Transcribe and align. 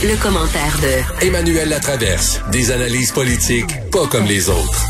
Le, 0.00 0.22
commentaire 0.22 0.76
de 0.80 1.26
Emmanuel 1.26 1.68
Latraverse. 1.70 2.40
Des 2.52 2.70
analyses 2.70 3.10
politiques 3.10 3.72
pas 3.90 4.06
comme 4.06 4.26
les 4.26 4.48
autres. 4.48 4.84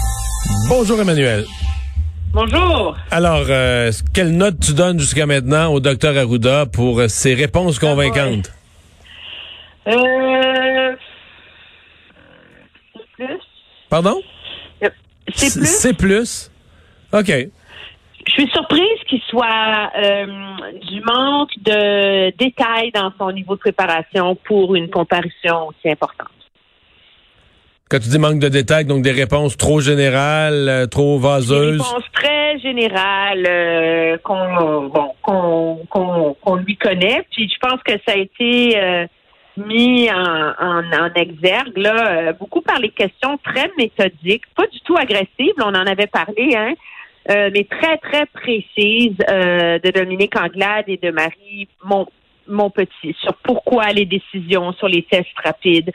Bonjour 0.69 1.00
Emmanuel. 1.00 1.46
Bonjour. 2.34 2.95
Alors, 3.10 3.47
euh, 3.48 3.91
quelle 4.12 4.36
note 4.36 4.60
tu 4.60 4.74
donnes 4.74 5.00
jusqu'à 5.00 5.24
maintenant 5.24 5.73
au 5.73 5.80
docteur 5.80 6.14
Arruda 6.14 6.66
pour 6.66 7.00
euh, 7.00 7.09
ses 7.09 7.33
réponses 7.33 7.78
convaincantes? 7.78 8.52
Euh... 9.86 10.95
C'est 12.95 13.11
plus. 13.16 13.38
Pardon? 13.88 14.20
C'est 15.34 15.55
plus. 15.55 15.66
C'est 15.66 15.95
plus. 15.95 16.50
OK. 17.14 17.33
Je 18.28 18.34
suis 18.34 18.50
surprise 18.50 19.00
qu'il 19.09 19.23
soit 19.23 19.91
euh, 19.96 20.27
du 20.91 21.00
manque 21.00 21.50
de 21.62 22.30
détails 22.36 22.91
dans 22.92 23.10
son 23.19 23.32
niveau 23.32 23.55
de 23.55 23.60
préparation 23.60 24.36
pour 24.46 24.74
une 24.74 24.91
comparution 24.91 25.69
aussi 25.69 25.91
importante. 25.91 26.28
Quand 27.88 27.98
tu 28.00 28.11
dis 28.11 28.19
manque 28.19 28.38
de 28.38 28.50
détails, 28.50 28.84
donc 28.84 29.03
des 29.03 29.12
réponses 29.12 29.56
trop 29.56 29.80
générales, 29.80 30.69
euh, 30.69 30.86
trop 30.86 31.19
vaseuses? 31.19 31.78
Des 31.78 31.83
réponses 31.83 32.12
très 32.12 32.58
générales 32.58 33.47
euh, 33.48 34.19
qu'on 34.19 34.91
bon 36.44 36.56
lui 36.56 36.77
connaît. 36.77 37.25
Puis 37.31 37.48
je 37.48 37.58
pense 37.66 37.83
que 37.83 37.92
ça 38.06 38.12
a 38.12 38.16
été 38.16 38.78
euh, 38.78 39.06
mis 39.56 40.10
en, 40.10 40.53
en, 40.60 40.83
en, 40.92 41.14
exergue 41.14 41.78
là, 41.78 42.34
beaucoup 42.34 42.60
par 42.60 42.78
les 42.78 42.91
questions 42.91 43.38
très 43.42 43.70
méthodiques, 43.78 44.44
pas 44.55 44.66
du 44.66 44.81
tout 44.81 44.97
agressives. 44.98 45.55
On 45.58 45.75
en 45.75 45.86
avait 45.86 46.08
parlé, 46.08 46.55
hein. 46.55 46.75
Mais 47.29 47.67
très, 47.71 47.98
très 47.98 48.27
précises 48.27 49.17
de 49.19 49.91
Dominique 49.91 50.37
Anglade 50.37 50.84
et 50.89 50.97
de 50.97 51.11
Marie 51.11 51.69
mon 52.48 52.71
petit, 52.71 53.15
sur 53.21 53.34
pourquoi 53.43 53.93
les 53.93 54.07
décisions 54.07 54.73
sur 54.73 54.89
les 54.89 55.03
tests 55.03 55.29
rapides. 55.45 55.93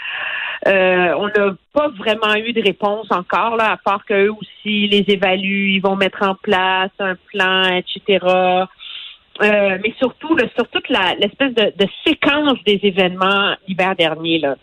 Euh, 0.68 1.14
on 1.18 1.28
n'a 1.28 1.56
pas 1.74 1.90
vraiment 1.90 2.36
eu 2.36 2.54
de 2.54 2.62
réponse 2.62 3.08
encore, 3.12 3.58
là, 3.58 3.72
à 3.72 3.78
part 3.78 4.06
qu'eux 4.06 4.32
aussi 4.32 4.88
les 4.88 5.04
évaluent, 5.08 5.76
ils 5.76 5.82
vont 5.82 5.96
mettre 5.96 6.24
en 6.24 6.36
place 6.36 6.92
un 7.00 7.16
plan, 7.32 7.64
etc. 7.76 8.26
Euh, 8.26 9.78
mais 9.84 9.94
surtout, 9.98 10.36
là, 10.36 10.46
sur 10.56 10.68
toute 10.70 10.88
l'espèce 10.90 11.54
de, 11.54 11.74
de, 11.76 11.88
séquence 12.06 12.64
des 12.66 12.80
événements 12.84 13.56
l'hiver 13.68 13.96
dernier, 13.96 14.40
là 14.40 14.56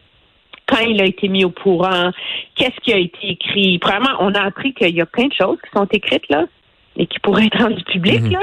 quand 0.67 0.87
il 0.87 1.01
a 1.01 1.05
été 1.05 1.27
mis 1.27 1.45
au 1.45 1.51
courant, 1.51 2.13
qu'est-ce 2.55 2.81
qui 2.85 2.93
a 2.93 2.97
été 2.97 3.31
écrit? 3.31 3.81
Premièrement, 3.81 4.17
on 4.21 4.33
a 4.35 4.43
appris 4.43 4.73
qu'il 4.73 4.95
y 4.95 5.01
a 5.01 5.07
plein 5.07 5.27
de 5.27 5.33
choses 5.33 5.59
qui 5.65 5.71
sont 5.77 5.87
écrites 5.87 6.29
là 6.29 6.47
et 6.97 7.07
qui 7.07 7.19
pourraient 7.21 7.47
être 7.47 7.59
rendus 7.59 7.85
publics, 7.85 8.23
mhm. 8.23 8.33
là. 8.33 8.41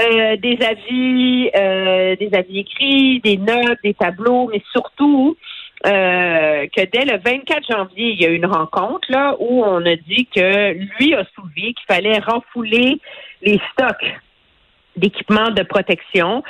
Euh, 0.00 0.36
des 0.36 0.58
avis, 0.64 1.50
euh, 1.54 2.16
des 2.16 2.30
avis 2.32 2.60
écrits, 2.60 3.20
des 3.20 3.36
notes, 3.36 3.78
des 3.84 3.94
tableaux, 3.94 4.48
mais 4.50 4.62
surtout 4.72 5.36
euh, 5.86 6.66
que 6.74 6.84
dès 6.92 7.04
le 7.04 7.18
24 7.18 7.66
janvier, 7.68 8.10
il 8.12 8.20
y 8.20 8.24
a 8.24 8.30
eu 8.30 8.36
une 8.36 8.46
rencontre 8.46 9.10
là 9.10 9.34
où 9.38 9.64
on 9.64 9.84
a 9.84 9.96
dit 9.96 10.28
que 10.34 10.72
lui 10.72 11.14
a 11.14 11.24
soulevé 11.34 11.74
qu'il 11.74 11.86
fallait 11.88 12.18
renfouler 12.20 13.00
les 13.42 13.60
stocks 13.72 14.14
d'équipements 14.96 15.50
de 15.50 15.62
protection. 15.62 16.42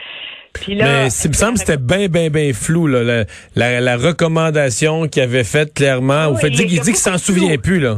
Puis 0.52 0.74
là, 0.74 0.84
Mais 0.84 1.08
il 1.08 1.28
me 1.28 1.34
semble 1.34 1.54
que 1.54 1.60
c'était 1.60 1.78
bien, 1.78 2.08
bien, 2.08 2.28
bien 2.28 2.52
flou, 2.52 2.86
là, 2.86 3.24
la, 3.56 3.80
la, 3.80 3.96
recommandation 3.96 5.08
qu'il 5.08 5.22
avait 5.22 5.44
faite 5.44 5.72
clairement. 5.72 6.34
Qu'il 6.34 6.50
dit 6.50 6.66
qu'il 6.66 6.94
s'en 6.94 7.16
souvient 7.16 7.56
plus, 7.56 7.80
là. 7.80 7.96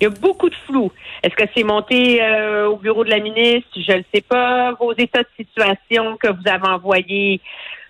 Il 0.00 0.04
y 0.04 0.06
a 0.06 0.10
beaucoup 0.10 0.50
de 0.50 0.54
flou. 0.66 0.92
Est-ce 1.22 1.34
que 1.34 1.48
c'est 1.56 1.64
monté 1.64 2.22
euh, 2.22 2.68
au 2.68 2.76
bureau 2.76 3.04
de 3.04 3.10
la 3.10 3.20
ministre? 3.20 3.68
Je 3.74 3.92
ne 3.92 4.02
sais 4.14 4.20
pas. 4.20 4.72
Vos 4.72 4.92
états 4.92 5.22
de 5.22 5.28
situation 5.36 6.16
que 6.18 6.28
vous 6.28 6.46
avez 6.46 6.68
envoyés 6.68 7.40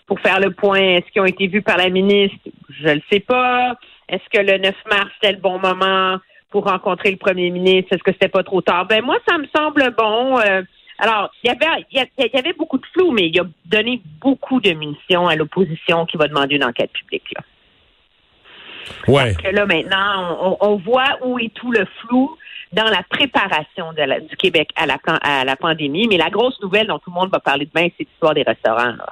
pour 0.06 0.20
faire 0.20 0.38
le 0.38 0.52
point, 0.52 0.78
est-ce 0.78 1.10
qu'ils 1.10 1.22
ont 1.22 1.26
été 1.26 1.48
vus 1.48 1.62
par 1.62 1.78
la 1.78 1.88
ministre? 1.88 2.38
Je 2.70 2.88
ne 2.88 3.00
sais 3.10 3.20
pas. 3.20 3.74
Est-ce 4.08 4.22
que 4.32 4.40
le 4.40 4.58
9 4.58 4.74
mars, 4.88 5.10
c'était 5.14 5.32
le 5.32 5.40
bon 5.40 5.58
moment 5.58 6.18
pour 6.50 6.64
rencontrer 6.64 7.10
le 7.10 7.16
premier 7.16 7.50
ministre? 7.50 7.92
Est-ce 7.92 8.04
que 8.04 8.12
c'était 8.12 8.28
pas 8.28 8.44
trop 8.44 8.60
tard? 8.60 8.86
Ben 8.86 9.04
moi, 9.04 9.16
ça 9.28 9.36
me 9.36 9.46
semble 9.54 9.92
bon. 9.98 10.38
Euh, 10.38 10.62
alors, 10.98 11.30
il 11.42 11.48
y 11.48 11.50
avait 11.50 11.84
il 11.90 12.30
y, 12.34 12.38
avait 12.38 12.52
beaucoup 12.52 12.78
de 12.78 12.86
flou, 12.92 13.10
mais 13.10 13.28
il 13.28 13.40
a 13.40 13.44
donné 13.64 14.00
beaucoup 14.20 14.60
de 14.60 14.72
munitions 14.72 15.26
à 15.26 15.34
l'opposition 15.34 16.06
qui 16.06 16.16
va 16.16 16.28
demander 16.28 16.54
une 16.54 16.64
enquête 16.64 16.92
publique. 16.92 17.32
Là. 17.34 17.42
Ouais. 19.08 19.32
Parce 19.32 19.48
que 19.48 19.54
là, 19.54 19.66
maintenant, 19.66 20.56
on, 20.60 20.76
voit 20.76 21.18
où 21.24 21.38
est 21.38 21.52
tout 21.54 21.72
le 21.72 21.86
flou 22.00 22.36
dans 22.72 22.88
la 22.88 23.02
préparation 23.08 23.92
de 23.92 24.28
du 24.28 24.36
Québec 24.36 24.70
à 24.76 24.86
la, 24.86 24.98
à 25.22 25.44
la 25.44 25.56
pandémie. 25.56 26.08
Mais 26.08 26.16
la 26.16 26.30
grosse 26.30 26.60
nouvelle 26.62 26.86
dont 26.86 26.98
tout 26.98 27.10
le 27.10 27.14
monde 27.14 27.30
va 27.30 27.40
parler 27.40 27.68
demain, 27.72 27.88
c'est 27.96 28.04
l'histoire 28.04 28.34
des 28.34 28.42
restaurants. 28.42 28.94
Là. 28.96 29.06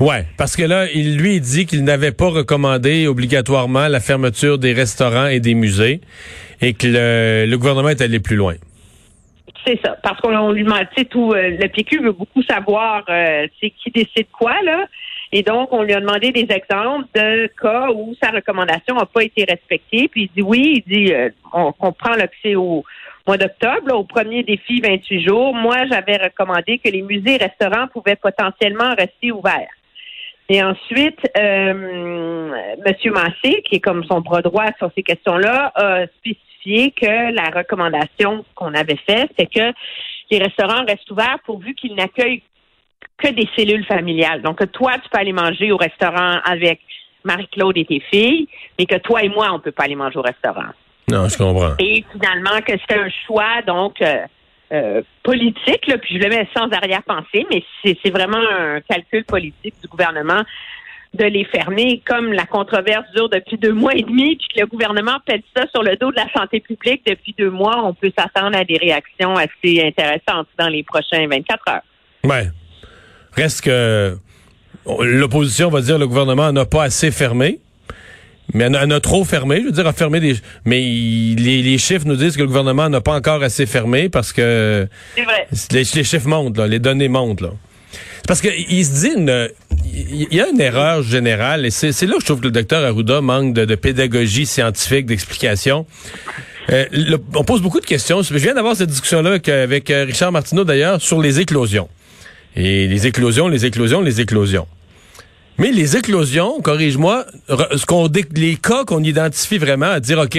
Ouais, 0.00 0.24
parce 0.36 0.56
que 0.56 0.62
là, 0.62 0.86
il 0.92 1.16
lui 1.18 1.40
dit 1.40 1.66
qu'il 1.66 1.84
n'avait 1.84 2.12
pas 2.12 2.28
recommandé 2.28 3.06
obligatoirement 3.06 3.88
la 3.88 4.00
fermeture 4.00 4.58
des 4.58 4.72
restaurants 4.72 5.26
et 5.26 5.40
des 5.40 5.54
musées 5.54 6.00
et 6.60 6.74
que 6.74 6.86
le, 6.86 7.56
gouvernement 7.56 7.88
est 7.88 8.00
allé 8.00 8.20
plus 8.20 8.36
loin. 8.36 8.54
C'est 9.66 9.80
ça, 9.84 9.96
parce 10.02 10.20
qu'on 10.20 10.50
lui 10.50 10.64
demande, 10.64 10.86
tu 10.94 11.02
sais, 11.02 11.04
tout, 11.04 11.32
euh, 11.32 11.50
le 11.50 11.68
PQ 11.68 12.02
veut 12.02 12.12
beaucoup 12.12 12.42
savoir 12.42 13.04
euh, 13.08 13.46
qui 13.60 13.90
décide 13.92 14.26
quoi, 14.32 14.54
là. 14.64 14.86
Et 15.34 15.42
donc, 15.42 15.72
on 15.72 15.82
lui 15.82 15.94
a 15.94 16.00
demandé 16.00 16.30
des 16.30 16.46
exemples 16.54 17.06
de 17.14 17.46
cas 17.60 17.88
où 17.90 18.14
sa 18.22 18.30
recommandation 18.30 18.94
n'a 18.94 19.06
pas 19.06 19.24
été 19.24 19.44
respectée. 19.48 20.08
Puis 20.08 20.24
il 20.24 20.30
dit 20.36 20.42
oui, 20.42 20.84
il 20.86 20.94
dit 20.94 21.12
euh, 21.14 21.30
on 21.54 21.72
comprend 21.72 22.14
là, 22.14 22.26
au 22.56 22.84
mois 23.26 23.38
d'octobre, 23.38 23.94
au 23.94 24.04
premier 24.04 24.42
défi 24.42 24.82
28 24.82 25.22
jours. 25.22 25.54
Moi, 25.54 25.86
j'avais 25.90 26.18
recommandé 26.18 26.78
que 26.78 26.90
les 26.90 27.00
musées 27.00 27.36
et 27.36 27.44
restaurants 27.44 27.88
pouvaient 27.88 28.16
potentiellement 28.16 28.94
rester 28.94 29.32
ouverts. 29.32 29.70
Et 30.50 30.62
ensuite, 30.62 31.20
euh, 31.38 32.52
M. 32.84 33.12
Massé, 33.12 33.62
qui 33.62 33.76
est 33.76 33.80
comme 33.80 34.04
son 34.04 34.20
bras 34.20 34.42
droit 34.42 34.66
sur 34.76 34.90
ces 34.94 35.02
questions-là, 35.02 35.72
a 35.74 36.06
spécifié 36.18 36.90
que 36.90 37.32
la 37.32 37.48
recommandation 37.48 38.44
qu'on 38.54 38.74
avait 38.74 38.98
faite, 39.06 39.30
c'est 39.38 39.46
que 39.46 39.72
les 40.30 40.38
restaurants 40.38 40.84
restent 40.86 41.10
ouverts 41.10 41.38
pourvu 41.46 41.74
qu'ils 41.74 41.94
n'accueillent 41.94 42.42
que 43.18 43.28
des 43.28 43.48
cellules 43.56 43.84
familiales. 43.86 44.42
Donc, 44.42 44.60
toi, 44.72 44.92
tu 45.02 45.08
peux 45.10 45.18
aller 45.18 45.32
manger 45.32 45.72
au 45.72 45.76
restaurant 45.76 46.38
avec 46.44 46.80
Marie-Claude 47.24 47.76
et 47.78 47.84
tes 47.84 48.00
filles, 48.00 48.48
mais 48.78 48.86
que 48.86 48.96
toi 48.98 49.22
et 49.22 49.28
moi, 49.28 49.48
on 49.50 49.54
ne 49.54 49.62
peut 49.62 49.72
pas 49.72 49.84
aller 49.84 49.94
manger 49.94 50.18
au 50.18 50.22
restaurant. 50.22 50.70
Non, 51.10 51.28
je 51.28 51.36
comprends. 51.36 51.74
Et 51.78 52.04
finalement, 52.12 52.60
que 52.66 52.72
c'est 52.88 52.98
un 52.98 53.08
choix, 53.26 53.62
donc, 53.66 54.00
euh, 54.02 54.24
euh, 54.72 55.02
politique, 55.22 55.86
là, 55.86 55.98
puis 55.98 56.16
je 56.16 56.22
le 56.22 56.28
mets 56.30 56.48
sans 56.56 56.68
arrière-pensée, 56.70 57.46
mais 57.50 57.62
c'est 57.84 58.10
vraiment 58.10 58.38
un 58.38 58.80
calcul 58.80 59.24
politique 59.24 59.74
du 59.82 59.88
gouvernement 59.88 60.42
de 61.14 61.24
les 61.24 61.44
fermer, 61.44 62.02
comme 62.06 62.32
la 62.32 62.46
controverse 62.46 63.04
dure 63.14 63.28
depuis 63.28 63.58
deux 63.58 63.72
mois 63.72 63.94
et 63.94 64.02
demi, 64.02 64.36
puis 64.36 64.48
que 64.54 64.60
le 64.60 64.66
gouvernement 64.66 65.18
pète 65.26 65.44
ça 65.54 65.66
sur 65.68 65.82
le 65.82 65.96
dos 65.96 66.10
de 66.10 66.16
la 66.16 66.32
santé 66.34 66.60
publique 66.60 67.02
depuis 67.06 67.34
deux 67.36 67.50
mois, 67.50 67.84
on 67.84 67.92
peut 67.92 68.10
s'attendre 68.16 68.56
à 68.56 68.64
des 68.64 68.78
réactions 68.78 69.36
assez 69.36 69.82
intéressantes 69.84 70.48
dans 70.58 70.68
les 70.68 70.82
prochains 70.82 71.26
24 71.28 71.68
heures. 71.68 71.82
Ouais. 72.24 72.46
Reste 73.34 73.62
que 73.62 74.16
l'opposition 74.86 75.70
va 75.70 75.80
dire 75.80 75.98
le 75.98 76.06
gouvernement 76.06 76.52
n'a 76.52 76.64
pas 76.64 76.84
assez 76.84 77.10
fermé. 77.10 77.60
Mais 78.54 78.64
elle 78.64 78.92
a, 78.92 79.00
trop 79.00 79.24
fermé, 79.24 79.60
je 79.60 79.66
veux 79.66 79.72
dire, 79.72 79.86
a 79.86 79.92
fermé 79.92 80.20
des. 80.20 80.36
Mais 80.66 80.80
les, 80.80 81.78
chiffres 81.78 82.06
nous 82.06 82.16
disent 82.16 82.36
que 82.36 82.42
le 82.42 82.48
gouvernement 82.48 82.88
n'a 82.90 83.00
pas 83.00 83.14
encore 83.14 83.42
assez 83.42 83.64
fermé 83.66 84.08
parce 84.08 84.32
que. 84.32 84.88
C'est 85.16 85.22
vrai. 85.22 85.48
Les, 85.70 85.84
chiffres 85.84 86.28
montent, 86.28 86.58
là, 86.58 86.66
les 86.66 86.78
données 86.78 87.08
montent, 87.08 87.40
là. 87.40 87.52
C'est 87.92 88.26
parce 88.26 88.40
qu'il 88.40 88.84
se 88.84 89.00
dit 89.00 89.12
une. 89.16 89.48
Il 89.84 90.34
y 90.34 90.40
a 90.40 90.48
une 90.48 90.60
erreur 90.60 91.02
générale, 91.02 91.64
et 91.64 91.70
c'est 91.70 91.88
là 92.02 92.14
que 92.14 92.20
je 92.20 92.26
trouve 92.26 92.40
que 92.40 92.46
le 92.46 92.50
docteur 92.50 92.84
Arruda 92.84 93.20
manque 93.22 93.54
de, 93.54 93.74
pédagogie 93.74 94.44
scientifique, 94.44 95.06
d'explication. 95.06 95.86
Euh, 96.70 96.84
on 97.34 97.44
pose 97.44 97.62
beaucoup 97.62 97.80
de 97.80 97.86
questions. 97.86 98.22
Je 98.22 98.34
viens 98.34 98.54
d'avoir 98.54 98.76
cette 98.76 98.90
discussion-là 98.90 99.30
avec, 99.30 99.48
avec 99.48 99.90
euh, 99.90 100.04
Richard 100.04 100.30
Martineau, 100.30 100.64
d'ailleurs, 100.64 101.00
sur 101.00 101.20
les 101.20 101.40
éclosions. 101.40 101.88
Et 102.56 102.86
les 102.86 103.06
éclosions, 103.06 103.48
les 103.48 103.64
éclosions, 103.64 104.00
les 104.00 104.20
éclosions. 104.20 104.66
Mais 105.58 105.70
les 105.70 105.96
éclosions, 105.96 106.60
corrige-moi, 106.60 107.26
ce 107.48 107.84
qu'on 107.86 108.08
les 108.34 108.56
cas 108.56 108.84
qu'on 108.84 109.02
identifie 109.02 109.58
vraiment 109.58 109.90
à 109.90 110.00
dire 110.00 110.18
OK, 110.18 110.38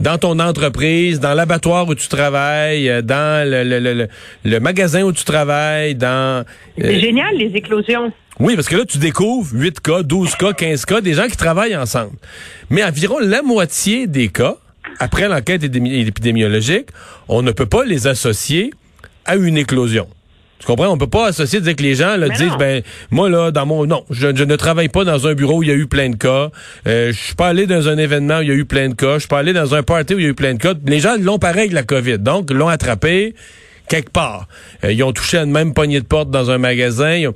dans 0.00 0.18
ton 0.18 0.38
entreprise, 0.38 1.20
dans 1.20 1.34
l'abattoir 1.34 1.88
où 1.88 1.94
tu 1.94 2.08
travailles, 2.08 2.88
euh, 2.88 3.02
dans 3.02 3.48
le, 3.48 3.64
le, 3.64 4.08
le, 4.44 4.60
magasin 4.60 5.02
où 5.02 5.12
tu 5.12 5.24
travailles, 5.24 5.94
dans 5.94 6.44
C'est 6.78 6.86
euh, 6.86 7.00
génial 7.00 7.36
les 7.36 7.56
éclosions. 7.56 8.12
Oui, 8.38 8.54
parce 8.54 8.68
que 8.68 8.76
là, 8.76 8.84
tu 8.84 8.98
découvres 8.98 9.50
8 9.52 9.80
cas, 9.80 10.02
12 10.02 10.36
cas, 10.36 10.52
15 10.52 10.84
cas, 10.84 11.00
des 11.00 11.14
gens 11.14 11.26
qui 11.26 11.36
travaillent 11.36 11.76
ensemble. 11.76 12.12
Mais 12.70 12.84
environ 12.84 13.18
la 13.18 13.42
moitié 13.42 14.06
des 14.06 14.28
cas, 14.28 14.56
après 15.00 15.28
l'enquête 15.28 15.64
épidémiologique, 15.64 16.88
on 17.28 17.42
ne 17.42 17.50
peut 17.50 17.66
pas 17.66 17.84
les 17.84 18.06
associer 18.06 18.72
à 19.24 19.34
une 19.36 19.58
éclosion. 19.58 20.08
Tu 20.58 20.66
comprends? 20.66 20.88
On 20.88 20.98
peut 20.98 21.06
pas 21.06 21.28
associer, 21.28 21.60
dire 21.60 21.76
que 21.76 21.82
les 21.82 21.94
gens 21.94 22.16
là, 22.16 22.28
disent, 22.28 22.56
ben, 22.58 22.82
moi, 23.10 23.28
là, 23.28 23.50
dans 23.50 23.64
mon, 23.64 23.86
non, 23.86 24.04
je, 24.10 24.26
ne 24.26 24.56
travaille 24.56 24.88
pas 24.88 25.04
dans 25.04 25.26
un 25.26 25.34
bureau 25.34 25.58
où 25.58 25.62
il 25.62 25.68
y 25.68 25.72
a 25.72 25.76
eu 25.76 25.86
plein 25.86 26.10
de 26.10 26.16
cas. 26.16 26.50
Euh, 26.86 27.12
je 27.12 27.18
suis 27.18 27.34
pas 27.34 27.48
allé 27.48 27.66
dans 27.66 27.88
un 27.88 27.96
événement 27.96 28.38
où 28.38 28.42
il 28.42 28.48
y 28.48 28.52
a 28.52 28.54
eu 28.54 28.64
plein 28.64 28.88
de 28.88 28.94
cas. 28.94 29.14
Je 29.14 29.20
suis 29.20 29.28
pas 29.28 29.38
allé 29.38 29.52
dans 29.52 29.74
un 29.74 29.82
party 29.82 30.14
où 30.14 30.18
il 30.18 30.24
y 30.24 30.26
a 30.26 30.30
eu 30.30 30.34
plein 30.34 30.54
de 30.54 30.58
cas. 30.58 30.74
Les 30.86 31.00
gens 31.00 31.14
l'ont 31.20 31.38
pareil 31.38 31.68
que 31.68 31.74
la 31.74 31.84
COVID. 31.84 32.18
Donc, 32.18 32.50
l'ont 32.50 32.68
attrapé 32.68 33.34
quelque 33.88 34.10
part. 34.10 34.46
Euh, 34.84 34.92
ils 34.92 35.02
ont 35.02 35.12
touché 35.12 35.38
à 35.38 35.42
une 35.42 35.50
même 35.50 35.74
poignée 35.74 36.00
de 36.00 36.06
porte 36.06 36.30
dans 36.30 36.50
un 36.50 36.58
magasin. 36.58 37.30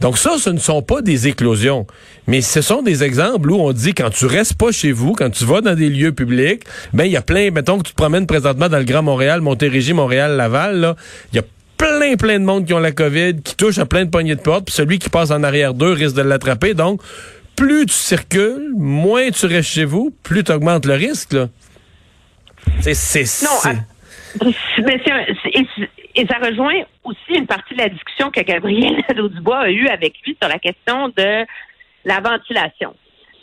Donc 0.00 0.18
ça, 0.18 0.36
ce 0.38 0.50
ne 0.50 0.58
sont 0.58 0.82
pas 0.82 1.02
des 1.02 1.28
éclosions. 1.28 1.86
Mais 2.26 2.40
ce 2.40 2.60
sont 2.60 2.82
des 2.82 3.04
exemples 3.04 3.50
où 3.50 3.56
on 3.56 3.72
dit 3.72 3.94
quand 3.94 4.10
tu 4.10 4.26
restes 4.26 4.54
pas 4.54 4.72
chez 4.72 4.92
vous, 4.92 5.12
quand 5.12 5.30
tu 5.30 5.44
vas 5.44 5.60
dans 5.60 5.74
des 5.74 5.88
lieux 5.88 6.12
publics, 6.12 6.62
ben 6.92 7.04
il 7.04 7.12
y 7.12 7.16
a 7.16 7.22
plein, 7.22 7.50
mettons 7.50 7.78
que 7.78 7.84
tu 7.84 7.92
te 7.92 7.96
promènes 7.96 8.26
présentement 8.26 8.68
dans 8.68 8.78
le 8.78 8.84
Grand 8.84 9.02
Montréal, 9.02 9.40
Montérégie, 9.40 9.92
Montréal, 9.92 10.36
Laval, 10.36 10.80
là, 10.80 10.96
il 11.32 11.36
y 11.36 11.38
a 11.38 11.42
plein, 11.78 12.16
plein 12.16 12.38
de 12.38 12.44
monde 12.44 12.66
qui 12.66 12.74
ont 12.74 12.78
la 12.78 12.92
COVID, 12.92 13.42
qui 13.42 13.56
touche 13.56 13.78
à 13.78 13.86
plein 13.86 14.04
de 14.04 14.10
poignées 14.10 14.34
de 14.34 14.40
porte, 14.40 14.66
puis 14.66 14.74
celui 14.74 14.98
qui 14.98 15.08
passe 15.08 15.30
en 15.30 15.42
arrière 15.42 15.74
d'eux 15.74 15.92
risque 15.92 16.16
de 16.16 16.22
l'attraper. 16.22 16.74
Donc, 16.74 17.00
plus 17.56 17.86
tu 17.86 17.94
circules, 17.94 18.72
moins 18.76 19.30
tu 19.30 19.46
restes 19.46 19.70
chez 19.70 19.84
vous, 19.84 20.14
plus 20.22 20.44
tu 20.44 20.52
augmentes 20.52 20.86
le 20.86 20.94
risque. 20.94 21.32
Là. 21.32 21.48
C'est, 22.80 22.94
c'est, 22.94 23.44
non, 23.44 23.72
mais 24.84 25.00
et, 26.14 26.26
ça 26.26 26.38
rejoint 26.38 26.82
aussi 27.04 27.34
une 27.34 27.46
partie 27.46 27.74
de 27.74 27.78
la 27.78 27.88
discussion 27.88 28.30
que 28.30 28.40
Gabriel 28.40 29.02
Nadeau-Dubois 29.08 29.58
a 29.58 29.70
eue 29.70 29.88
avec 29.88 30.14
lui 30.24 30.36
sur 30.40 30.48
la 30.48 30.58
question 30.58 31.08
de 31.08 31.46
la 32.04 32.20
ventilation. 32.20 32.94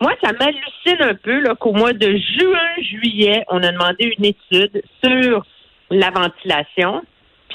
Moi, 0.02 0.14
ça 0.22 0.32
m'hallucine 0.34 1.02
un 1.02 1.16
peu 1.16 1.44
qu'au 1.56 1.74
mois 1.74 1.94
de 1.94 2.18
juin, 2.18 2.70
juillet, 2.82 3.46
on 3.50 3.64
a 3.64 3.72
demandé 3.72 4.14
une 4.18 4.26
étude 4.26 4.84
sur 5.04 5.46
la 5.90 6.12
ventilation. 6.12 7.04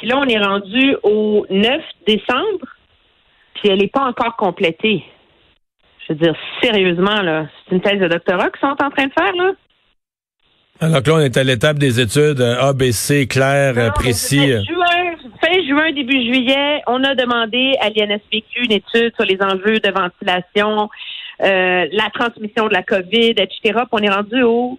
Puis 0.01 0.09
là, 0.09 0.17
on 0.19 0.27
est 0.27 0.39
rendu 0.39 0.97
au 1.03 1.45
9 1.51 1.83
décembre, 2.07 2.67
puis 3.55 3.69
elle 3.69 3.81
n'est 3.81 3.89
pas 3.89 4.07
encore 4.07 4.35
complétée. 4.37 5.05
Je 6.09 6.15
veux 6.15 6.19
dire, 6.19 6.35
sérieusement, 6.63 7.21
là, 7.21 7.47
c'est 7.69 7.75
une 7.75 7.83
thèse 7.83 8.01
de 8.01 8.09
doctorat 8.09 8.49
qu'ils 8.49 8.61
sont 8.61 8.83
en 8.83 8.89
train 8.89 9.07
de 9.07 9.13
faire, 9.13 9.35
là. 9.35 9.53
Alors 10.81 11.03
que 11.03 11.11
là, 11.11 11.17
on 11.17 11.21
est 11.21 11.37
à 11.37 11.45
l'étape 11.45 11.77
des 11.77 12.01
études 12.01 12.41
euh, 12.41 12.63
ABC, 12.63 13.27
claires, 13.27 13.75
euh, 13.77 13.91
précis. 13.91 14.53
Euh. 14.53 14.63
fin 15.45 15.63
juin, 15.69 15.93
début 15.93 16.25
juillet, 16.25 16.81
on 16.87 17.05
a 17.05 17.15
demandé 17.15 17.75
à 17.83 17.91
l'INSPQ 17.91 18.65
une 18.65 18.73
étude 18.73 19.13
sur 19.15 19.27
les 19.27 19.37
enjeux 19.43 19.81
de 19.81 19.91
ventilation, 19.91 20.89
la 21.41 22.11
transmission 22.15 22.69
de 22.69 22.73
la 22.73 22.83
COVID, 22.83 23.33
etc. 23.33 23.61
Puis 23.61 23.87
on 23.93 23.99
est 23.99 24.11
rendu 24.11 24.43
au 24.45 24.79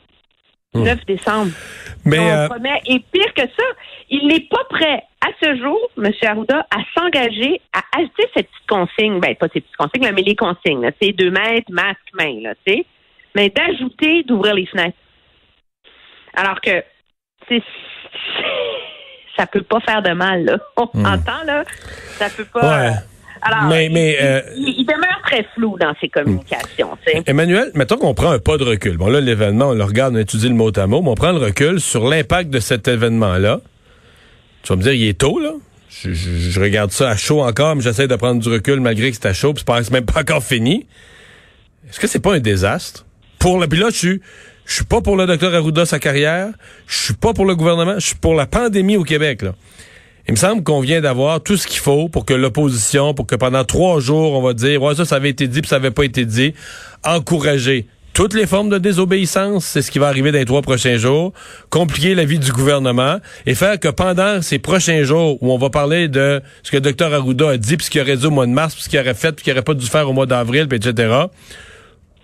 9 0.74 0.96
hmm. 0.96 1.00
décembre. 1.06 1.52
Mais 2.06 2.50
Et 2.88 3.00
pire 3.12 3.34
que 3.36 3.44
ça, 3.44 3.64
il 4.10 4.26
n'est 4.28 4.48
pas 4.50 4.64
prêt 4.68 5.04
ce 5.42 5.56
jour, 5.58 5.80
M. 5.98 6.12
Arruda, 6.24 6.66
à 6.72 6.78
s'engager 6.96 7.62
à 7.74 7.82
acheter 7.98 8.24
cette 8.36 8.48
petite 8.48 8.68
consigne, 8.68 9.20
ben 9.20 9.36
pas 9.36 9.48
ces 9.54 9.62
petites 9.62 9.76
consignes, 9.78 10.12
mais 10.14 10.22
les 10.22 10.36
consignes, 10.36 10.90
c'est 11.02 11.12
deux 11.12 11.32
mètres, 11.32 11.72
masque, 11.72 12.00
main, 12.14 12.42
là, 12.42 12.54
tu 12.66 12.74
sais, 12.74 12.86
mais 13.36 13.50
d'ajouter 13.50 14.24
d'ouvrir 14.24 14.56
les 14.56 14.66
fenêtres. 14.66 14.98
Alors 16.34 16.60
que 16.62 16.84
c'est 17.48 17.62
ça 19.38 19.46
peut 19.48 19.64
pas 19.64 19.80
faire 19.82 20.02
de 20.02 20.12
mal, 20.12 20.46
là. 20.46 20.58
On 20.78 20.90
hmm. 20.94 21.06
entend, 21.06 21.44
là, 21.46 21.64
ça 22.18 22.30
peut 22.30 22.46
pas. 22.46 22.86
Ouais. 22.86 22.94
Alors, 23.44 23.64
mais, 23.70 23.90
mais, 23.90 24.18
euh, 24.22 24.42
il, 24.56 24.86
demeure 24.86 25.20
très 25.24 25.44
flou 25.56 25.76
dans 25.80 25.94
ses 26.00 26.10
communications. 26.10 26.96
Emmanuel, 27.26 27.72
mettons 27.74 27.98
qu'on 27.98 28.14
prend 28.14 28.30
un 28.30 28.38
pas 28.38 28.58
de 28.58 28.64
recul. 28.64 28.98
Bon, 28.98 29.10
là, 29.10 29.20
l'événement, 29.20 29.70
on 29.70 29.74
le 29.74 29.84
regarde, 29.84 30.14
on 30.14 30.20
étudie 30.20 30.48
le 30.48 30.54
mot 30.54 30.72
à 30.78 30.86
mot, 30.86 31.02
mais 31.02 31.10
on 31.10 31.16
prend 31.16 31.32
le 31.32 31.40
recul 31.40 31.80
sur 31.80 32.08
l'impact 32.08 32.52
de 32.52 32.60
cet 32.60 32.88
événement-là. 32.88 33.60
Tu 34.64 34.70
vas 34.70 34.76
me 34.76 34.84
dire, 34.84 34.94
il 34.94 35.08
est 35.08 35.18
tôt, 35.18 35.40
là? 35.40 35.54
Je, 36.04 36.60
regarde 36.60 36.92
ça 36.92 37.10
à 37.10 37.18
chaud 37.18 37.42
encore, 37.42 37.76
mais 37.76 37.82
j'essaie 37.82 38.08
de 38.08 38.16
prendre 38.16 38.42
du 38.42 38.50
recul 38.50 38.80
malgré 38.80 39.12
que 39.12 39.18
c'est 39.18 39.28
à 39.28 39.34
chaud, 39.34 39.54
puis 39.54 39.64
c'est 39.68 39.92
même 39.92 40.06
pas 40.06 40.22
encore 40.22 40.44
fini. 40.44 40.88
Est-ce 41.90 42.00
que 42.00 42.08
c'est 42.08 42.20
pas 42.20 42.36
un 42.36 42.40
désastre? 42.40 43.06
Pour 43.40 43.60
le, 43.60 43.68
puis 43.68 43.80
là, 43.80 43.90
je 43.90 43.98
suis, 43.98 44.22
je 44.66 44.74
suis 44.74 44.86
pas 44.86 45.02
pour 45.02 45.16
le 45.16 45.26
docteur 45.26 45.54
Arruda, 45.54 45.86
sa 45.86 46.00
carrière. 46.00 46.50
Je 46.88 47.04
suis 47.04 47.14
pas 47.14 47.34
pour 47.34 47.46
le 47.46 47.56
gouvernement. 47.56 47.96
Je 47.96 48.08
suis 48.08 48.16
pour 48.16 48.36
la 48.36 48.46
pandémie 48.46 48.98
au 48.98 49.04
Québec, 49.04 49.42
là. 49.42 49.54
Il 50.28 50.32
me 50.34 50.38
semble 50.38 50.64
qu'on 50.64 50.80
vient 50.80 51.02
d'avoir 51.02 51.42
tout 51.42 51.58
ce 51.58 51.66
qu'il 51.66 51.80
faut 51.80 52.08
pour 52.08 52.26
que 52.26 52.34
l'opposition, 52.34 53.14
pour 53.14 53.26
que 53.26 53.36
pendant 53.36 53.66
trois 53.66 54.00
jours, 54.00 54.34
on 54.34 54.42
va 54.42 54.54
dire, 54.54 54.82
ouais, 54.82 54.96
ça, 54.96 55.04
ça 55.04 55.16
avait 55.16 55.32
été 55.32 55.48
dit, 55.48 55.62
puis 55.62 55.68
ça 55.68 55.78
avait 55.78 55.92
pas 55.92 56.04
été 56.04 56.26
dit. 56.26 56.54
Encourager 57.04 57.88
toutes 58.14 58.34
les 58.34 58.46
formes 58.46 58.70
de 58.70 58.78
désobéissance, 58.78 59.66
c'est 59.66 59.82
ce 59.82 59.92
qui 59.92 60.00
va 60.00 60.08
arriver 60.08 60.32
dans 60.32 60.38
les 60.38 60.46
trois 60.46 60.62
prochains 60.62 60.98
jours, 60.98 61.34
compliquer 61.70 62.16
la 62.16 62.26
vie 62.26 62.40
du 62.40 62.52
gouvernement 62.52 63.18
et 63.46 63.56
faire 63.56 63.80
que 63.80 63.88
pendant 63.88 64.42
ces 64.42 64.60
prochains 64.60 65.04
jours 65.04 65.42
où 65.42 65.52
on 65.52 65.58
va 65.58 65.70
parler 65.70 66.08
de 66.08 66.42
ce 66.64 66.72
que 66.72 66.78
le 66.78 66.82
docteur 66.82 67.14
Arruda 67.14 67.52
a 67.52 67.58
dit, 67.58 67.78
puis 67.78 67.86
ce 67.86 67.92
qu'il 67.92 68.02
aurait 68.02 68.18
dit 68.18 68.26
au 68.26 68.32
mois 68.32 68.46
de 68.46 68.52
mars, 68.52 68.74
puis 68.74 68.84
ce 68.84 68.90
qu'il 68.90 69.00
aurait 69.00 69.14
fait, 69.14 69.32
puis 69.32 69.40
ce 69.40 69.44
qu'il 69.44 69.54
aurait 69.54 69.64
pas 69.64 69.74
dû 69.74 69.86
faire 69.86 70.10
au 70.10 70.14
mois 70.14 70.26
d'avril, 70.26 70.68
etc., 70.72 71.26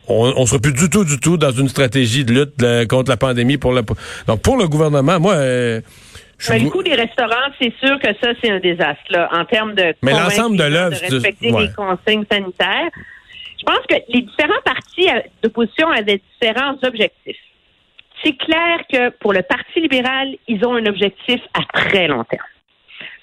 on, 0.10 0.34
on 0.38 0.45
sera 0.45 0.60
plus 0.60 0.74
du 0.74 0.89
tout, 0.89 1.04
du 1.04 1.19
tout 1.19 1.38
dans 1.38 1.51
une 1.51 1.68
stratégie 1.68 2.24
de 2.24 2.34
lutte 2.34 2.88
contre 2.88 3.10
la 3.10 3.18
pandémie 3.18 3.57
pour 3.57 3.74
le. 3.74 3.81
Donc 4.25 4.42
pour 4.42 4.57
le 4.57 4.68
gouvernement, 4.68 5.19
moi. 5.19 5.34
Euh, 5.34 5.81
mais 6.50 6.60
le 6.60 6.69
coup 6.69 6.84
des 6.84 6.94
restaurants, 6.94 7.51
c'est 7.60 7.74
sûr 7.84 8.00
que 8.00 8.07
ça, 8.22 8.31
c'est 8.42 8.51
un 8.51 8.60
désastre, 8.60 9.04
là, 9.10 9.28
en 9.34 9.44
termes 9.45 9.74
de. 9.74 9.94
Mais 10.04 10.12
l'ensemble 10.12 10.56
de 10.56 10.63
l'œuvre. 10.63 10.95
De 10.95 11.16
respecter 11.16 11.51
les 11.51 11.72
consignes 11.74 12.25
sanitaires. 12.31 12.89
Je 13.59 13.63
pense 13.63 13.86
que 13.89 13.95
les 14.09 14.21
différents 14.21 14.62
partis 14.63 15.07
d'opposition 15.42 15.89
avaient 15.89 16.21
différents 16.39 16.77
objectifs. 16.83 17.38
C'est 18.24 18.38
clair 18.38 18.80
que 18.92 19.09
pour 19.18 19.33
le 19.33 19.42
Parti 19.44 19.81
libéral, 19.81 20.36
ils 20.48 20.65
ont 20.65 20.75
un 20.75 20.86
objectif 20.86 21.39
à 21.54 21.63
très 21.74 22.07
long 22.07 22.24
terme. 22.24 22.45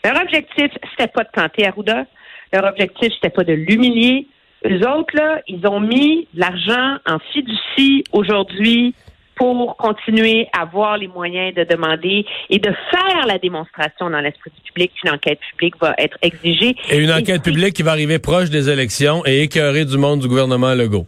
Leur 0.04 0.22
objectif, 0.22 0.70
c'était 0.90 1.10
pas 1.10 1.24
de 1.24 1.30
planter 1.30 1.66
Arruda. 1.66 2.06
Leur 2.52 2.64
objectif, 2.64 3.12
c'était 3.14 3.30
pas 3.30 3.44
de 3.44 3.52
l'humilier. 3.52 4.28
Eux 4.66 4.88
autres, 4.88 5.14
là, 5.16 5.40
ils 5.48 5.66
ont 5.66 5.80
mis 5.80 6.28
de 6.32 6.40
l'argent 6.40 6.98
en 7.06 7.18
fiducie 7.32 8.04
aujourd'hui 8.12 8.94
pour 9.36 9.76
continuer 9.76 10.48
à 10.52 10.62
avoir 10.62 10.96
les 10.96 11.08
moyens 11.08 11.54
de 11.54 11.64
demander 11.64 12.24
et 12.50 12.58
de 12.58 12.70
faire 12.90 13.26
la 13.26 13.38
démonstration 13.38 14.10
dans 14.10 14.20
l'esprit 14.20 14.50
du 14.56 14.72
public 14.72 14.92
qu'une 15.00 15.10
enquête 15.10 15.38
publique 15.50 15.74
va 15.80 15.94
être 15.98 16.16
exigée. 16.22 16.76
Et 16.90 16.98
une 16.98 17.12
enquête 17.12 17.42
publique 17.42 17.74
qui 17.74 17.82
va 17.82 17.92
arriver 17.92 18.18
proche 18.18 18.50
des 18.50 18.70
élections 18.70 19.24
et 19.26 19.42
écœurer 19.42 19.84
du 19.84 19.98
monde 19.98 20.20
du 20.20 20.28
gouvernement 20.28 20.74
Legault. 20.74 21.06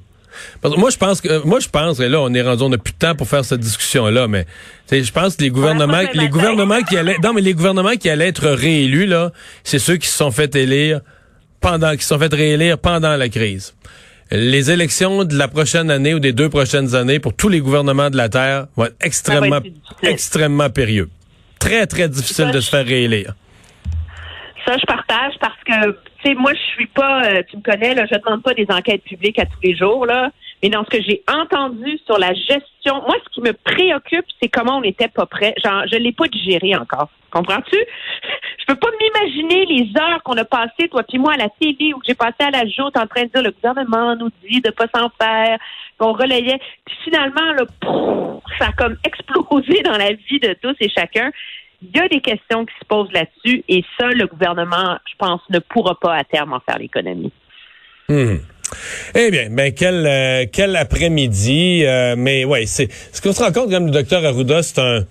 moi, 0.76 0.90
je 0.90 0.96
pense 0.96 1.20
que, 1.20 1.44
moi, 1.44 1.60
je 1.60 1.68
pense, 1.68 1.98
que 1.98 2.02
là, 2.04 2.20
on 2.20 2.32
est 2.34 2.42
rendu, 2.42 2.62
on 2.62 2.68
n'a 2.68 2.78
plus 2.78 2.92
de 2.92 2.98
temps 2.98 3.14
pour 3.14 3.28
faire 3.28 3.44
cette 3.44 3.60
discussion-là, 3.60 4.28
mais, 4.28 4.46
je 4.90 5.10
pense 5.12 5.36
que 5.36 5.42
les 5.42 5.50
gouvernements, 5.50 6.02
les 6.12 6.28
gouvernements 6.28 6.82
qui 6.82 6.96
allaient, 6.96 7.16
non, 7.22 7.32
mais 7.32 7.40
les 7.40 7.54
gouvernements 7.54 7.96
qui 7.96 8.10
allaient 8.10 8.28
être 8.28 8.48
réélus, 8.48 9.06
là, 9.06 9.32
c'est 9.64 9.78
ceux 9.78 9.96
qui 9.96 10.08
se 10.08 10.16
sont 10.16 10.30
fait 10.30 10.54
élire 10.54 11.00
pendant, 11.60 11.92
qui 11.96 12.02
se 12.02 12.08
sont 12.08 12.18
fait 12.18 12.32
réélire 12.32 12.78
pendant 12.78 13.16
la 13.16 13.28
crise. 13.28 13.74
Les 14.32 14.72
élections 14.72 15.24
de 15.24 15.36
la 15.36 15.46
prochaine 15.46 15.90
année 15.90 16.12
ou 16.12 16.18
des 16.18 16.32
deux 16.32 16.48
prochaines 16.48 16.96
années 16.96 17.20
pour 17.20 17.34
tous 17.36 17.48
les 17.48 17.60
gouvernements 17.60 18.10
de 18.10 18.16
la 18.16 18.28
Terre 18.28 18.66
vont 18.76 18.86
être 18.86 18.96
extrêmement, 19.00 19.60
extrêmement 20.02 20.68
périlleux. 20.68 21.08
Très, 21.60 21.86
très 21.86 22.08
difficile 22.08 22.50
de 22.50 22.60
se 22.60 22.68
faire 22.68 22.84
réélire. 22.84 23.34
Ça, 24.66 24.76
je 24.78 24.84
partage 24.84 25.34
parce 25.40 25.62
que, 25.64 25.92
tu 25.92 26.28
sais, 26.30 26.34
moi, 26.34 26.52
je 26.54 26.74
suis 26.74 26.86
pas, 26.88 27.24
euh, 27.24 27.42
tu 27.48 27.56
me 27.56 27.62
connais, 27.62 27.94
là, 27.94 28.04
je 28.10 28.18
demande 28.18 28.42
pas 28.42 28.52
des 28.52 28.66
enquêtes 28.68 29.04
publiques 29.04 29.38
à 29.38 29.46
tous 29.46 29.60
les 29.62 29.76
jours, 29.76 30.06
là. 30.06 30.30
Mais 30.60 30.70
dans 30.70 30.84
ce 30.84 30.90
que 30.90 31.02
j'ai 31.02 31.22
entendu 31.28 31.98
sur 32.04 32.18
la 32.18 32.34
gestion, 32.34 32.94
moi, 33.06 33.14
ce 33.24 33.32
qui 33.32 33.40
me 33.42 33.52
préoccupe, 33.52 34.24
c'est 34.42 34.48
comment 34.48 34.78
on 34.78 34.80
n'était 34.80 35.08
pas 35.08 35.26
prêt. 35.26 35.54
Genre, 35.64 35.84
je 35.92 35.98
l'ai 35.98 36.12
pas 36.12 36.26
digéré 36.26 36.74
encore. 36.74 37.10
Comprends-tu? 37.30 37.76
Je 38.58 38.74
peux 38.74 38.80
pas 38.80 38.90
m'imaginer 39.16 39.66
les 39.66 40.00
heures 40.00 40.22
qu'on 40.24 40.36
a 40.36 40.44
passées, 40.44 40.88
toi 40.90 41.02
puis 41.08 41.18
moi, 41.18 41.34
à 41.34 41.36
la 41.36 41.48
télé, 41.60 41.92
où 41.94 42.00
j'ai 42.06 42.14
passé 42.14 42.36
à 42.40 42.50
la 42.50 42.64
joute 42.64 42.96
en 42.96 43.06
train 43.06 43.24
de 43.24 43.28
dire 43.28 43.42
le 43.42 43.50
gouvernement 43.50 44.16
nous 44.16 44.30
dit 44.48 44.60
de 44.60 44.70
pas 44.70 44.86
s'en 44.94 45.10
faire, 45.20 45.58
qu'on 45.98 46.12
relayait. 46.12 46.58
Puis 46.84 46.96
finalement, 47.04 47.52
là, 47.52 47.64
ça 48.58 48.68
a 48.68 48.72
comme 48.72 48.96
explosé 49.04 49.82
dans 49.82 49.96
la 49.96 50.12
vie 50.12 50.40
de 50.40 50.54
tous 50.60 50.76
et 50.80 50.88
chacun. 50.88 51.30
Il 51.82 51.96
y 51.96 52.00
a 52.00 52.08
des 52.08 52.20
questions 52.20 52.64
qui 52.64 52.74
se 52.80 52.86
posent 52.86 53.12
là-dessus 53.12 53.62
et 53.68 53.84
ça, 53.98 54.06
le 54.08 54.26
gouvernement, 54.26 54.96
je 55.10 55.14
pense, 55.18 55.40
ne 55.50 55.58
pourra 55.58 55.98
pas 56.00 56.14
à 56.14 56.24
terme 56.24 56.52
en 56.52 56.60
faire 56.60 56.78
l'économie. 56.78 57.32
Hum. 58.08 58.40
Eh 59.14 59.30
bien, 59.30 59.48
ben 59.50 59.72
quel 59.72 60.06
euh, 60.06 60.74
après-midi, 60.80 61.84
euh, 61.84 62.14
mais 62.16 62.44
ouais, 62.44 62.66
c'est 62.66 62.90
ce 62.90 63.22
qu'on 63.22 63.32
se 63.32 63.42
rend 63.42 63.52
compte 63.52 63.70
comme 63.70 63.86
le 63.86 63.92
docteur 63.92 64.24
Arruda, 64.24 64.62
c'est 64.62 64.80
un 64.80 65.04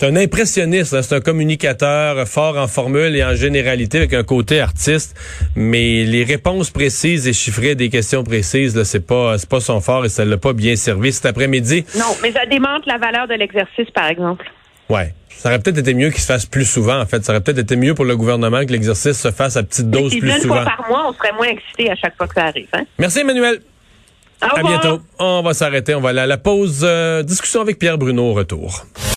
c'est 0.00 0.06
un 0.06 0.16
impressionniste, 0.16 0.94
hein, 0.94 1.02
c'est 1.02 1.14
un 1.14 1.20
communicateur 1.20 2.26
fort 2.26 2.56
en 2.56 2.68
formule 2.68 3.14
et 3.14 3.22
en 3.22 3.34
généralité 3.34 3.98
avec 3.98 4.14
un 4.14 4.22
côté 4.22 4.58
artiste, 4.58 5.14
mais 5.54 6.04
les 6.04 6.24
réponses 6.24 6.70
précises 6.70 7.28
et 7.28 7.34
chiffrées 7.34 7.74
des 7.74 7.90
questions 7.90 8.24
précises, 8.24 8.74
là, 8.74 8.86
c'est 8.86 9.06
pas 9.06 9.36
c'est 9.36 9.48
pas 9.48 9.60
son 9.60 9.82
fort 9.82 10.06
et 10.06 10.08
ça 10.08 10.24
l'a 10.24 10.38
pas 10.38 10.54
bien 10.54 10.74
servi 10.74 11.12
cet 11.12 11.26
après-midi. 11.26 11.84
Non, 11.98 12.16
mais 12.22 12.32
ça 12.32 12.46
démontre 12.46 12.88
la 12.88 12.96
valeur 12.96 13.28
de 13.28 13.34
l'exercice, 13.34 13.90
par 13.94 14.06
exemple. 14.06 14.50
Ouais. 14.88 15.12
Ça 15.28 15.50
aurait 15.50 15.58
peut-être 15.58 15.78
été 15.78 15.92
mieux 15.92 16.08
qu'il 16.08 16.20
se 16.20 16.26
fasse 16.26 16.46
plus 16.46 16.64
souvent, 16.64 16.98
en 16.98 17.04
fait. 17.04 17.22
Ça 17.22 17.32
aurait 17.32 17.42
peut-être 17.42 17.58
été 17.58 17.76
mieux 17.76 17.94
pour 17.94 18.06
le 18.06 18.16
gouvernement 18.16 18.64
que 18.64 18.72
l'exercice 18.72 19.20
se 19.20 19.30
fasse 19.30 19.58
à 19.58 19.62
petite 19.62 19.90
dose 19.90 20.16
plus 20.16 20.30
une 20.30 20.40
souvent. 20.40 20.54
fois 20.56 20.64
par 20.64 20.88
mois, 20.88 21.10
on 21.10 21.12
serait 21.12 21.32
moins 21.32 21.48
excité 21.48 21.90
à 21.90 21.94
chaque 21.94 22.16
fois 22.16 22.26
que 22.26 22.34
ça 22.34 22.46
arrive. 22.46 22.68
Hein? 22.72 22.84
Merci, 22.98 23.20
Emmanuel. 23.20 23.60
Au 24.42 24.56
À 24.56 24.62
bientôt. 24.62 25.00
On 25.18 25.42
va 25.42 25.52
s'arrêter. 25.52 25.94
On 25.94 26.00
va 26.00 26.10
aller 26.10 26.20
à 26.20 26.26
la 26.26 26.38
pause. 26.38 26.80
euh, 26.84 27.22
discussion 27.22 27.60
avec 27.60 27.78
Pierre 27.78 27.98
Bruno 27.98 28.30
au 28.30 28.32
retour. 28.32 28.86